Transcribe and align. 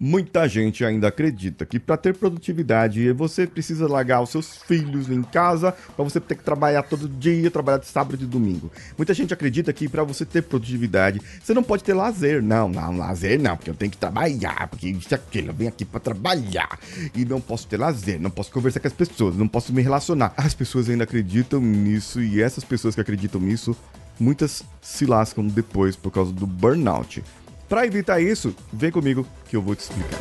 Muita 0.00 0.48
gente 0.48 0.84
ainda 0.84 1.08
acredita 1.08 1.66
que 1.66 1.80
para 1.80 1.96
ter 1.96 2.14
produtividade 2.14 3.10
você 3.12 3.48
precisa 3.48 3.88
largar 3.88 4.22
os 4.22 4.30
seus 4.30 4.58
filhos 4.58 5.10
em 5.10 5.22
casa 5.22 5.72
para 5.72 6.04
você 6.04 6.20
ter 6.20 6.36
que 6.36 6.44
trabalhar 6.44 6.84
todo 6.84 7.08
dia, 7.08 7.50
trabalhar 7.50 7.78
de 7.78 7.86
sábado 7.86 8.14
e 8.14 8.18
de 8.18 8.26
domingo. 8.26 8.70
Muita 8.96 9.12
gente 9.12 9.34
acredita 9.34 9.72
que 9.72 9.88
para 9.88 10.04
você 10.04 10.24
ter 10.24 10.42
produtividade 10.42 11.20
você 11.42 11.52
não 11.52 11.64
pode 11.64 11.82
ter 11.82 11.94
lazer. 11.94 12.40
Não, 12.40 12.68
não, 12.68 12.96
lazer 12.96 13.40
não, 13.40 13.56
porque 13.56 13.70
eu 13.70 13.74
tenho 13.74 13.90
que 13.90 13.96
trabalhar, 13.96 14.68
porque 14.68 14.88
isso 14.88 15.12
aquilo, 15.12 15.48
eu 15.48 15.54
venho 15.54 15.70
aqui 15.70 15.84
para 15.84 15.98
trabalhar 15.98 16.78
e 17.12 17.24
não 17.24 17.40
posso 17.40 17.66
ter 17.66 17.76
lazer, 17.76 18.20
não 18.20 18.30
posso 18.30 18.52
conversar 18.52 18.78
com 18.78 18.86
as 18.86 18.94
pessoas, 18.94 19.36
não 19.36 19.48
posso 19.48 19.72
me 19.72 19.82
relacionar. 19.82 20.32
As 20.36 20.54
pessoas 20.54 20.88
ainda 20.88 21.02
acreditam 21.02 21.60
nisso 21.60 22.20
e 22.20 22.40
essas 22.40 22.62
pessoas 22.62 22.94
que 22.94 23.00
acreditam 23.00 23.40
nisso, 23.40 23.76
muitas 24.20 24.62
se 24.80 25.06
lascam 25.06 25.44
depois 25.46 25.96
por 25.96 26.12
causa 26.12 26.32
do 26.32 26.46
burnout. 26.46 27.24
Para 27.68 27.86
evitar 27.86 28.18
isso, 28.18 28.56
vem 28.72 28.90
comigo 28.90 29.26
que 29.48 29.54
eu 29.54 29.60
vou 29.60 29.76
te 29.76 29.80
explicar. 29.80 30.20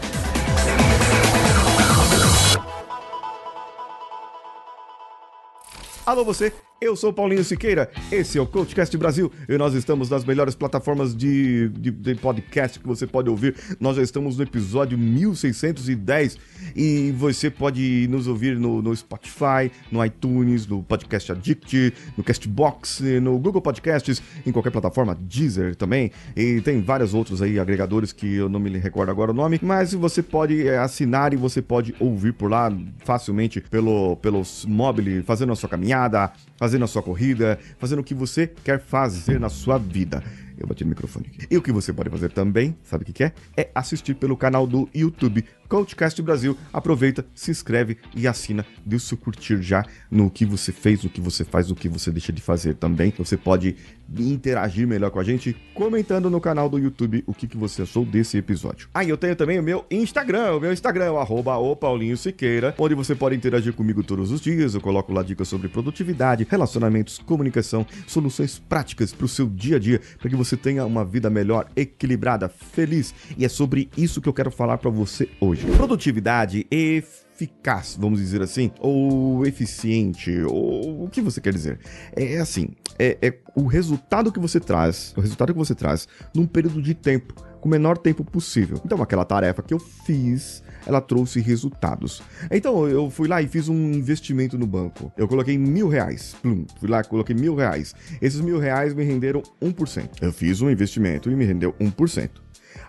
Alô 6.05 6.23
você 6.25 6.53
eu 6.79 6.95
sou 6.95 7.11
Paulinho 7.11 7.43
Siqueira, 7.43 7.89
esse 8.11 8.37
é 8.37 8.41
o 8.41 8.45
Coachcast 8.45 8.95
Brasil 8.97 9.31
e 9.49 9.57
nós 9.57 9.73
estamos 9.73 10.11
nas 10.11 10.23
melhores 10.23 10.53
plataformas 10.53 11.15
de, 11.15 11.69
de, 11.69 11.89
de, 11.89 12.15
podcast 12.15 12.79
que 12.79 12.85
você 12.85 13.07
pode 13.07 13.29
ouvir. 13.29 13.55
Nós 13.79 13.95
já 13.95 14.03
estamos 14.03 14.37
no 14.37 14.43
episódio 14.43 14.95
1610 14.95 16.37
e 16.75 17.11
você 17.17 17.49
pode 17.49 18.07
nos 18.09 18.27
ouvir 18.27 18.59
no, 18.59 18.81
no 18.81 18.95
Spotify, 18.95 19.71
no 19.91 20.05
iTunes, 20.05 20.67
no 20.67 20.83
Podcast 20.83 21.31
Addict, 21.31 21.93
no 22.15 22.23
Castbox, 22.23 22.99
no 23.21 23.39
Google 23.39 23.61
Podcasts, 23.61 24.21
em 24.45 24.51
qualquer 24.51 24.71
plataforma, 24.71 25.17
Deezer 25.19 25.75
também. 25.75 26.11
E 26.35 26.61
tem 26.61 26.81
vários 26.81 27.13
outros 27.13 27.41
aí 27.41 27.59
agregadores 27.59 28.13
que 28.13 28.35
eu 28.35 28.47
não 28.47 28.59
me 28.59 28.77
recordo 28.77 29.09
agora 29.09 29.31
o 29.31 29.33
nome, 29.33 29.59
mas 29.63 29.93
você 29.93 30.21
pode 30.21 30.67
é, 30.67 30.77
assinar 30.77 31.33
e 31.33 31.37
você 31.37 31.59
pode 31.59 31.95
ouvir 31.99 32.33
por 32.33 32.51
lá 32.51 32.71
facilmente 33.03 33.61
pelo, 33.61 34.15
pelos 34.17 34.63
mobile, 34.65 35.23
fazendo 35.23 35.51
a 35.51 35.55
sua 35.55 35.69
caminhada, 35.69 36.31
fazendo 36.55 36.66
a 36.75 36.87
sua 36.87 37.01
corrida, 37.01 37.57
fazendo 37.77 37.99
o 37.99 38.03
que 38.03 38.13
você 38.13 38.47
quer 38.47 38.79
fazer 38.79 39.39
na 39.39 39.49
sua 39.49 39.77
vida. 39.77 40.23
Eu 40.57 40.65
bati 40.65 40.83
no 40.83 40.89
microfone 40.89 41.27
aqui. 41.27 41.47
E 41.51 41.57
o 41.57 41.61
que 41.61 41.71
você 41.71 41.93
pode 41.93 42.09
fazer 42.09 42.31
também, 42.31 42.75
sabe 42.83 43.03
o 43.03 43.05
que, 43.05 43.13
que 43.13 43.23
é? 43.23 43.31
É 43.55 43.69
assistir 43.75 44.15
pelo 44.15 44.35
canal 44.35 44.65
do 44.65 44.89
YouTube 44.93 45.45
Coachcast 45.67 46.21
Brasil. 46.21 46.57
Aproveita, 46.71 47.25
se 47.35 47.51
inscreve 47.51 47.97
e 48.15 48.27
assina. 48.27 48.65
Dê 48.85 48.95
o 48.95 48.99
seu 48.99 49.17
curtir 49.17 49.61
já 49.61 49.83
no 50.09 50.29
que 50.29 50.45
você 50.45 50.71
fez, 50.71 51.03
o 51.03 51.09
que 51.09 51.19
você 51.19 51.43
faz, 51.43 51.69
o 51.69 51.75
que 51.75 51.89
você 51.89 52.11
deixa 52.11 52.31
de 52.31 52.41
fazer 52.41 52.75
também. 52.75 53.13
Você 53.17 53.35
pode 53.35 53.75
interagir 54.17 54.87
melhor 54.87 55.11
com 55.11 55.19
a 55.19 55.23
gente 55.23 55.55
comentando 55.73 56.29
no 56.29 56.39
canal 56.39 56.69
do 56.69 56.79
YouTube 56.79 57.23
o 57.27 57.33
que, 57.33 57.47
que 57.47 57.57
você 57.57 57.81
achou 57.81 58.05
desse 58.05 58.37
episódio. 58.37 58.87
Ah, 58.93 59.03
eu 59.03 59.17
tenho 59.17 59.35
também 59.35 59.59
o 59.59 59.63
meu 59.63 59.85
Instagram, 59.91 60.55
o 60.55 60.61
meu 60.61 60.71
Instagram, 60.71 61.11
o 61.11 61.19
arroba 61.19 61.57
o 61.57 61.75
Paulinho 61.75 62.15
Siqueira, 62.15 62.73
onde 62.77 62.95
você 62.95 63.13
pode 63.13 63.35
interagir 63.35 63.73
comigo 63.73 64.03
todos 64.03 64.31
os 64.31 64.39
dias. 64.39 64.73
Eu 64.73 64.81
coloco 64.81 65.11
lá 65.11 65.21
dicas 65.23 65.47
sobre 65.47 65.67
produtividade, 65.67 66.47
relacionamentos, 66.49 67.17
comunicação, 67.19 67.85
soluções 68.07 68.57
práticas 68.57 69.11
para 69.11 69.25
o 69.25 69.29
seu 69.29 69.47
dia 69.47 69.75
a 69.75 69.79
dia, 69.79 70.01
para 70.17 70.29
que 70.29 70.35
você 70.35 70.55
tenha 70.55 70.85
uma 70.85 71.03
vida 71.03 71.29
melhor, 71.29 71.67
equilibrada, 71.75 72.47
feliz. 72.47 73.13
E 73.37 73.43
é 73.43 73.49
sobre 73.49 73.89
isso 73.97 74.21
que 74.21 74.29
eu 74.29 74.33
quero 74.33 74.51
falar 74.51 74.77
para 74.77 74.89
você 74.89 75.27
hoje 75.41 75.56
hoje. 75.57 75.77
Produtividade 75.77 76.67
eficaz, 76.69 77.97
vamos 77.99 78.19
dizer 78.19 78.41
assim, 78.41 78.71
ou 78.79 79.45
eficiente, 79.45 80.41
ou 80.43 81.05
o 81.05 81.09
que 81.09 81.21
você 81.21 81.41
quer 81.41 81.53
dizer. 81.53 81.79
É 82.15 82.37
assim, 82.37 82.69
é, 82.99 83.17
é 83.21 83.33
o 83.55 83.65
resultado 83.65 84.31
que 84.31 84.39
você 84.39 84.59
traz, 84.59 85.13
o 85.17 85.21
resultado 85.21 85.53
que 85.53 85.59
você 85.59 85.73
traz 85.73 86.07
num 86.33 86.45
período 86.45 86.81
de 86.81 86.93
tempo, 86.93 87.33
com 87.59 87.67
o 87.67 87.71
menor 87.71 87.97
tempo 87.97 88.23
possível. 88.23 88.79
Então, 88.85 89.01
aquela 89.01 89.25
tarefa 89.25 89.63
que 89.63 89.73
eu 89.73 89.79
fiz, 89.79 90.63
ela 90.85 91.01
trouxe 91.01 91.39
resultados. 91.39 92.21
Então, 92.51 92.87
eu 92.87 93.09
fui 93.09 93.27
lá 93.27 93.41
e 93.41 93.47
fiz 93.47 93.67
um 93.67 93.91
investimento 93.93 94.57
no 94.57 94.67
banco. 94.67 95.11
Eu 95.17 95.27
coloquei 95.27 95.57
mil 95.57 95.87
reais. 95.87 96.35
Plum, 96.41 96.65
fui 96.79 96.87
lá, 96.87 97.03
coloquei 97.03 97.35
mil 97.35 97.55
reais. 97.55 97.95
Esses 98.21 98.41
mil 98.41 98.59
reais 98.59 98.93
me 98.93 99.03
renderam 99.03 99.41
1%. 99.61 100.09
Eu 100.21 100.31
fiz 100.31 100.61
um 100.61 100.69
investimento 100.69 101.31
e 101.31 101.35
me 101.35 101.45
rendeu 101.45 101.73
1%. 101.73 102.29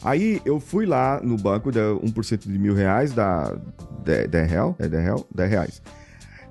Aí 0.03 0.41
eu 0.45 0.61
fui 0.61 0.87
lá 0.87 1.21
no 1.23 1.37
banco, 1.37 1.73
deu 1.73 2.01
1% 2.01 2.51
de 2.51 2.59
mil 2.59 2.75
reais, 2.75 3.13
10, 4.05 4.29
10 4.29 4.51
real? 4.51 4.77
É 4.79 4.89
10 4.89 5.03
real? 5.03 5.27
10 5.35 5.51
reais. 5.51 5.83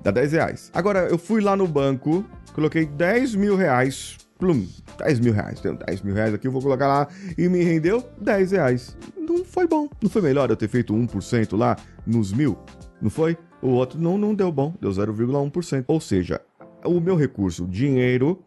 Dá 0.02 0.10
10 0.10 0.32
reais. 0.32 0.70
Agora, 0.74 1.08
eu 1.08 1.18
fui 1.18 1.40
lá 1.40 1.56
no 1.56 1.66
banco, 1.66 2.24
coloquei 2.54 2.86
10 2.86 3.34
mil 3.34 3.56
reais 3.56 4.18
plum, 4.38 4.66
10 4.98 5.20
mil 5.20 5.32
reais. 5.32 5.60
Tenho 5.60 5.76
10 5.76 6.02
mil 6.02 6.14
reais 6.14 6.32
aqui, 6.32 6.46
eu 6.46 6.52
vou 6.52 6.62
colocar 6.62 6.86
lá 6.86 7.08
e 7.36 7.48
me 7.48 7.62
rendeu 7.62 8.02
10 8.20 8.52
reais. 8.52 8.96
Não 9.16 9.44
foi 9.44 9.66
bom. 9.66 9.88
Não 10.00 10.08
foi 10.08 10.22
melhor 10.22 10.48
eu 10.48 10.56
ter 10.56 10.68
feito 10.68 10.94
1% 10.94 11.56
lá 11.56 11.76
nos 12.06 12.32
mil? 12.32 12.56
Não 13.00 13.10
foi? 13.10 13.36
O 13.60 13.70
outro 13.70 14.00
não, 14.00 14.16
não 14.16 14.34
deu 14.34 14.52
bom, 14.52 14.74
deu 14.80 14.90
0,1%. 14.90 15.84
Ou 15.88 16.00
seja, 16.00 16.40
o 16.84 17.00
meu 17.00 17.16
recurso, 17.16 17.66
dinheiro, 17.66 18.40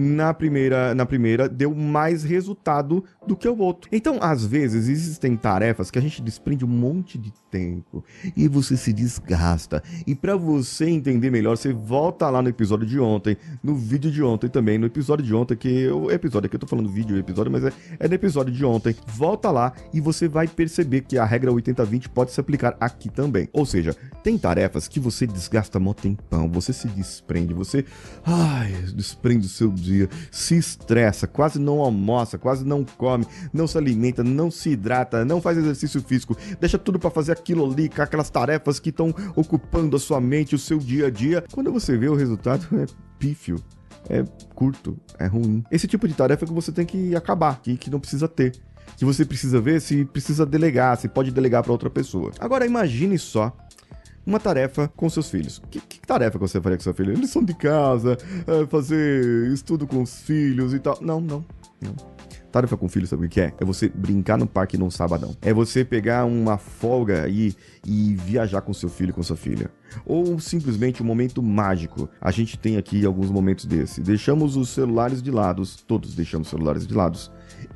na 0.00 0.32
primeira, 0.32 0.94
na 0.94 1.04
primeira 1.04 1.48
deu 1.48 1.74
mais 1.74 2.22
resultado 2.22 3.02
do 3.26 3.36
que 3.36 3.48
o 3.48 3.58
outro. 3.58 3.90
Então, 3.92 4.18
às 4.20 4.44
vezes, 4.44 4.88
existem 4.88 5.36
tarefas 5.36 5.90
que 5.90 5.98
a 5.98 6.02
gente 6.02 6.22
desprende 6.22 6.64
um 6.64 6.68
monte 6.68 7.18
de 7.18 7.32
tempo 7.50 8.04
e 8.36 8.46
você 8.46 8.76
se 8.76 8.92
desgasta. 8.92 9.82
E 10.06 10.14
para 10.14 10.36
você 10.36 10.88
entender 10.88 11.30
melhor, 11.30 11.56
você 11.56 11.72
volta 11.72 12.30
lá 12.30 12.40
no 12.40 12.48
episódio 12.48 12.86
de 12.86 13.00
ontem, 13.00 13.36
no 13.60 13.74
vídeo 13.74 14.08
de 14.08 14.22
ontem 14.22 14.48
também, 14.48 14.78
no 14.78 14.86
episódio 14.86 15.24
de 15.24 15.34
ontem, 15.34 15.56
que 15.56 15.88
o 15.88 16.12
episódio 16.12 16.46
aqui 16.46 16.54
eu 16.54 16.60
tô 16.60 16.66
falando 16.68 16.88
vídeo 16.88 17.18
episódio, 17.18 17.50
mas 17.50 17.64
é, 17.64 17.72
é 17.98 18.06
no 18.06 18.14
episódio 18.14 18.54
de 18.54 18.64
ontem. 18.64 18.94
Volta 19.08 19.50
lá 19.50 19.72
e 19.92 20.00
você 20.00 20.28
vai 20.28 20.46
perceber 20.46 21.00
que 21.00 21.18
a 21.18 21.24
regra 21.24 21.50
80-20 21.50 22.08
pode 22.08 22.30
se 22.30 22.40
aplicar 22.40 22.76
aqui 22.78 23.08
também. 23.08 23.48
Ou 23.52 23.66
seja, 23.66 23.96
tem 24.22 24.38
tarefas 24.38 24.86
que 24.86 25.00
você 25.00 25.26
desgasta 25.26 25.80
mó 25.80 25.92
tempão, 25.92 26.48
você 26.48 26.72
se 26.72 26.86
desprende, 26.86 27.52
você 27.52 27.84
ai, 28.24 28.72
desprende 28.94 29.46
o 29.46 29.50
seu 29.50 29.72
dia, 29.88 30.08
se 30.30 30.56
estressa, 30.56 31.26
quase 31.26 31.58
não 31.58 31.80
almoça, 31.80 32.38
quase 32.38 32.64
não 32.64 32.84
come, 32.84 33.26
não 33.52 33.66
se 33.66 33.76
alimenta, 33.78 34.22
não 34.22 34.50
se 34.50 34.70
hidrata, 34.70 35.24
não 35.24 35.40
faz 35.40 35.58
exercício 35.58 36.00
físico, 36.02 36.36
deixa 36.60 36.78
tudo 36.78 36.98
para 36.98 37.10
fazer 37.10 37.32
aquilo 37.32 37.70
ali, 37.70 37.90
aquelas 37.98 38.30
tarefas 38.30 38.78
que 38.78 38.90
estão 38.90 39.14
ocupando 39.34 39.96
a 39.96 40.00
sua 40.00 40.20
mente, 40.20 40.54
o 40.54 40.58
seu 40.58 40.78
dia 40.78 41.06
a 41.06 41.10
dia. 41.10 41.44
Quando 41.52 41.72
você 41.72 41.96
vê 41.96 42.08
o 42.08 42.14
resultado, 42.14 42.66
é 42.78 42.86
pífio 43.18 43.56
é 44.08 44.24
curto, 44.54 44.98
é 45.18 45.26
ruim. 45.26 45.62
Esse 45.70 45.86
tipo 45.86 46.08
de 46.08 46.14
tarefa 46.14 46.46
que 46.46 46.52
você 46.52 46.72
tem 46.72 46.86
que 46.86 47.14
acabar, 47.14 47.60
que, 47.60 47.76
que 47.76 47.90
não 47.90 48.00
precisa 48.00 48.26
ter. 48.26 48.52
Que 48.96 49.04
você 49.04 49.24
precisa 49.24 49.60
ver 49.60 49.80
se 49.80 50.04
precisa 50.04 50.46
delegar, 50.46 50.96
se 50.96 51.08
pode 51.08 51.30
delegar 51.30 51.62
para 51.62 51.72
outra 51.72 51.90
pessoa. 51.90 52.32
Agora 52.40 52.66
imagine 52.66 53.18
só 53.18 53.54
uma 54.28 54.38
tarefa 54.38 54.92
com 54.94 55.08
seus 55.08 55.30
filhos. 55.30 55.60
Que, 55.70 55.80
que 55.80 56.00
tarefa 56.00 56.38
você 56.38 56.60
faria 56.60 56.76
com 56.76 56.84
seu 56.84 56.92
filho? 56.92 57.14
Lição 57.14 57.42
de 57.42 57.54
casa, 57.54 58.18
é, 58.46 58.66
fazer 58.66 59.50
estudo 59.50 59.86
com 59.86 60.02
os 60.02 60.20
filhos 60.20 60.74
e 60.74 60.78
tal. 60.78 60.98
Não, 61.00 61.18
não, 61.18 61.42
não. 61.80 61.96
Tarefa 62.52 62.76
com 62.76 62.88
filho, 62.88 63.06
sabe 63.06 63.26
o 63.26 63.28
que 63.28 63.40
é? 63.40 63.54
É 63.58 63.64
você 63.64 63.88
brincar 63.88 64.36
no 64.36 64.46
parque 64.46 64.76
num 64.76 64.90
sabadão. 64.90 65.34
É 65.40 65.52
você 65.52 65.82
pegar 65.82 66.26
uma 66.26 66.58
folga 66.58 67.24
aí 67.24 67.54
e 67.86 68.14
viajar 68.16 68.60
com 68.60 68.74
seu 68.74 68.90
filho, 68.90 69.14
com 69.14 69.22
sua 69.22 69.36
filha. 69.36 69.70
Ou 70.04 70.38
simplesmente 70.38 71.02
um 71.02 71.06
momento 71.06 71.42
mágico. 71.42 72.08
A 72.20 72.30
gente 72.30 72.58
tem 72.58 72.76
aqui 72.76 73.04
alguns 73.04 73.30
momentos 73.30 73.64
desse. 73.64 74.00
Deixamos 74.00 74.56
os 74.56 74.68
celulares 74.70 75.22
de 75.22 75.30
lado, 75.30 75.62
todos 75.86 76.14
deixamos 76.14 76.48
os 76.48 76.50
celulares 76.50 76.86
de 76.86 76.94
lado 76.94 77.18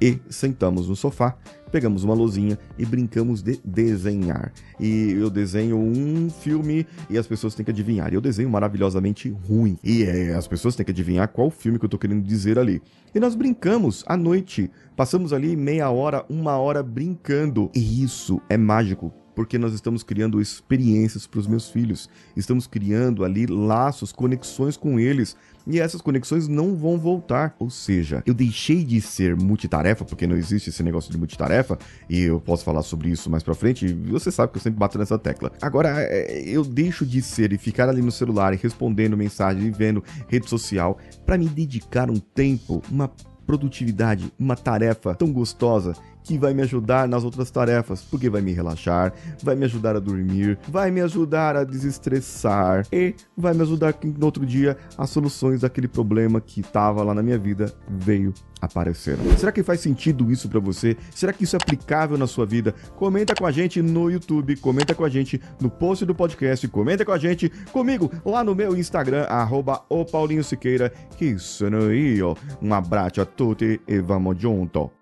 e 0.00 0.20
sentamos 0.28 0.88
no 0.88 0.96
sofá 0.96 1.36
pegamos 1.72 2.04
uma 2.04 2.14
luzinha 2.14 2.58
e 2.78 2.84
brincamos 2.84 3.42
de 3.42 3.58
desenhar. 3.64 4.52
E 4.78 5.12
eu 5.12 5.30
desenho 5.30 5.78
um 5.78 6.28
filme 6.28 6.86
e 7.08 7.16
as 7.16 7.26
pessoas 7.26 7.54
têm 7.54 7.64
que 7.64 7.70
adivinhar. 7.70 8.12
Eu 8.12 8.20
desenho 8.20 8.50
maravilhosamente 8.50 9.30
ruim. 9.48 9.78
E 9.82 10.04
é, 10.04 10.34
as 10.34 10.46
pessoas 10.46 10.76
têm 10.76 10.84
que 10.84 10.92
adivinhar 10.92 11.28
qual 11.28 11.50
filme 11.50 11.78
que 11.78 11.86
eu 11.86 11.88
tô 11.88 11.98
querendo 11.98 12.22
dizer 12.22 12.58
ali. 12.58 12.82
E 13.14 13.18
nós 13.18 13.34
brincamos 13.34 14.04
à 14.06 14.16
noite. 14.16 14.70
Passamos 14.94 15.32
ali 15.32 15.56
meia 15.56 15.90
hora, 15.90 16.24
uma 16.28 16.58
hora 16.58 16.82
brincando. 16.82 17.70
E 17.74 18.04
isso 18.04 18.40
é 18.50 18.58
mágico 18.58 19.21
porque 19.34 19.58
nós 19.58 19.72
estamos 19.72 20.02
criando 20.02 20.40
experiências 20.40 21.26
para 21.26 21.40
os 21.40 21.46
meus 21.46 21.68
filhos, 21.68 22.08
estamos 22.36 22.66
criando 22.66 23.24
ali 23.24 23.46
laços, 23.46 24.12
conexões 24.12 24.76
com 24.76 24.98
eles, 24.98 25.36
e 25.66 25.78
essas 25.78 26.00
conexões 26.00 26.48
não 26.48 26.74
vão 26.74 26.98
voltar. 26.98 27.54
Ou 27.58 27.70
seja, 27.70 28.22
eu 28.26 28.34
deixei 28.34 28.84
de 28.84 29.00
ser 29.00 29.36
multitarefa, 29.36 30.04
porque 30.04 30.26
não 30.26 30.36
existe 30.36 30.70
esse 30.70 30.82
negócio 30.82 31.10
de 31.10 31.18
multitarefa, 31.18 31.78
e 32.08 32.20
eu 32.22 32.40
posso 32.40 32.64
falar 32.64 32.82
sobre 32.82 33.10
isso 33.10 33.30
mais 33.30 33.42
pra 33.42 33.54
frente, 33.54 33.86
e 33.86 33.92
você 33.92 34.30
sabe 34.30 34.52
que 34.52 34.58
eu 34.58 34.62
sempre 34.62 34.78
bato 34.78 34.98
nessa 34.98 35.18
tecla. 35.18 35.52
Agora, 35.60 35.94
é, 36.00 36.42
eu 36.46 36.64
deixo 36.64 37.06
de 37.06 37.22
ser 37.22 37.52
e 37.52 37.58
ficar 37.58 37.88
ali 37.88 38.02
no 38.02 38.12
celular 38.12 38.52
e 38.52 38.56
respondendo 38.56 39.16
mensagem 39.16 39.66
e 39.66 39.70
vendo 39.70 40.02
rede 40.28 40.48
social 40.48 40.98
para 41.24 41.38
me 41.38 41.48
dedicar 41.48 42.10
um 42.10 42.18
tempo, 42.18 42.82
uma 42.90 43.10
produtividade, 43.46 44.32
uma 44.38 44.56
tarefa 44.56 45.14
tão 45.14 45.32
gostosa 45.32 45.94
que 46.22 46.38
vai 46.38 46.54
me 46.54 46.62
ajudar 46.62 47.08
nas 47.08 47.24
outras 47.24 47.50
tarefas, 47.50 48.02
porque 48.02 48.30
vai 48.30 48.40
me 48.40 48.52
relaxar, 48.52 49.12
vai 49.42 49.54
me 49.54 49.64
ajudar 49.64 49.96
a 49.96 50.00
dormir, 50.00 50.58
vai 50.68 50.90
me 50.90 51.00
ajudar 51.00 51.56
a 51.56 51.64
desestressar 51.64 52.86
e 52.92 53.14
vai 53.36 53.54
me 53.54 53.62
ajudar 53.62 53.92
que 53.92 54.06
no 54.06 54.24
outro 54.26 54.44
dia 54.46 54.76
as 54.96 55.10
soluções 55.10 55.60
daquele 55.60 55.88
problema 55.88 56.40
que 56.40 56.60
estava 56.60 57.02
lá 57.02 57.14
na 57.14 57.22
minha 57.22 57.38
vida 57.38 57.72
veio 57.88 58.32
apareceram. 58.62 59.24
Será 59.36 59.50
que 59.50 59.62
faz 59.62 59.80
sentido 59.80 60.30
isso 60.30 60.48
para 60.48 60.60
você? 60.60 60.96
Será 61.10 61.32
que 61.32 61.42
isso 61.42 61.56
é 61.56 61.58
aplicável 61.60 62.16
na 62.16 62.28
sua 62.28 62.46
vida? 62.46 62.72
Comenta 62.96 63.34
com 63.34 63.44
a 63.44 63.50
gente 63.50 63.82
no 63.82 64.08
YouTube, 64.08 64.56
comenta 64.56 64.94
com 64.94 65.04
a 65.04 65.08
gente 65.08 65.40
no 65.60 65.68
post 65.68 66.06
do 66.06 66.14
podcast, 66.14 66.66
comenta 66.68 67.04
com 67.04 67.12
a 67.12 67.18
gente 67.18 67.48
comigo 67.72 68.10
lá 68.24 68.44
no 68.44 68.54
meu 68.54 68.76
Instagram, 68.76 69.24
arroba 69.24 69.82
o 69.88 70.04
Paulinho 70.04 70.44
Siqueira, 70.44 70.92
que 71.18 71.36
sono 71.38 71.92
io. 71.92 72.36
Um 72.60 72.72
abraço 72.72 73.20
a 73.20 73.26
tutti 73.26 73.80
e 73.86 73.98
vamos 73.98 74.40
junto. 74.40 75.01